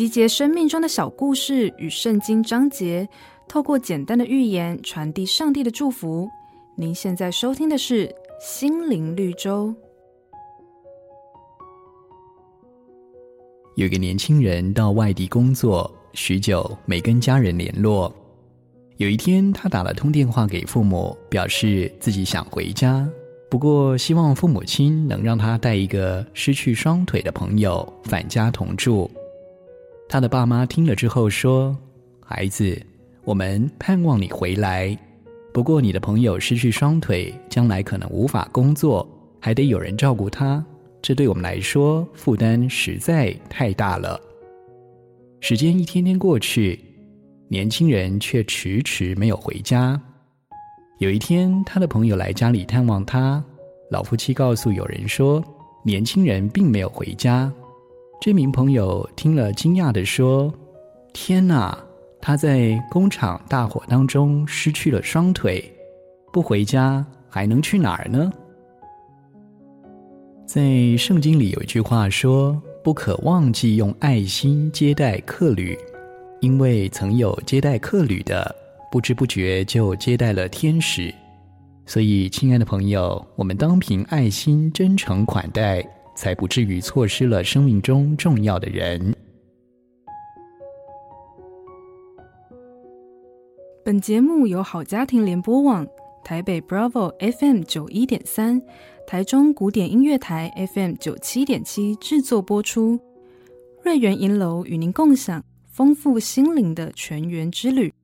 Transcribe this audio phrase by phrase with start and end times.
[0.00, 3.06] 集结生命中的小故事与圣经章节，
[3.46, 6.26] 透过简单的寓言传递上帝的祝福。
[6.74, 8.08] 您现在收听的是
[8.40, 9.68] 《心灵绿洲》。
[13.76, 18.10] 有个年轻人到外地工作，许久没跟家人联络。
[18.96, 23.06] 有一天，他打了通电话给父母，表示自己想回家，
[23.50, 29.10] 不过希望父母亲能让他带一个失去双腿的朋友返家同住。
[30.10, 31.76] 他的爸妈听了之后说
[32.26, 32.76] ：“孩子，
[33.22, 34.98] 我们盼望你回来，
[35.54, 40.64] 不过你的朋友失去双腿，将来可能无法工作，还得有人照顾他。”
[41.00, 44.20] 这对我们来说负担实在太大了。
[45.38, 46.78] 时间一天天过去，
[47.46, 49.98] 年轻人却迟迟没有回家。
[50.98, 53.42] 有一天，他的朋友来家里探望他，
[53.92, 55.40] 老夫妻告诉有人说，
[55.84, 57.50] 年轻人并没有回家。
[58.20, 60.52] 这名朋友听了，惊讶地说
[61.14, 61.78] ：“天哪！
[62.20, 65.64] 他在工厂大火当中失去了双腿，
[66.30, 68.30] 不回家还能去哪儿呢？”
[70.44, 75.74] 在圣经里有一句话说：“不可忘记用爱心接待客旅，
[76.40, 78.54] 因为曾有接待客旅的，
[78.92, 81.10] 不知不觉就接待了天使。”
[81.86, 85.82] 所以，亲爱的朋友，我们当凭爱心真诚款待，
[86.20, 89.16] 才不至于错失了生命中重要的人。
[93.82, 95.86] 本节目由好家庭联播网、
[96.22, 98.60] 台北 Bravo FM 九一点三。
[99.06, 103.00] 台中古典音乐台 FM 九七点七制作播出，
[103.82, 107.94] 瑞源银楼与您共享丰富心灵的全员之旅。